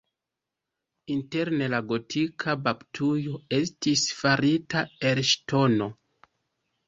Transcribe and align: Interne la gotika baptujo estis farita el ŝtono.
Interne 1.15 1.65
la 1.73 1.81
gotika 1.91 2.55
baptujo 2.69 3.35
estis 3.57 4.05
farita 4.21 4.83
el 5.11 5.21
ŝtono. 5.33 5.91